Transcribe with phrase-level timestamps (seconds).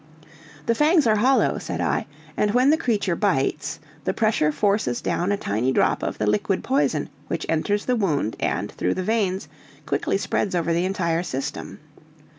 [0.65, 5.31] "The fangs are hollow," said I, "and when the creature bites, the pressure forces down
[5.31, 9.47] a tiny drop of the liquid poison which enters the wound, and, through the veins,
[9.85, 11.81] quickly spreads over the entire system.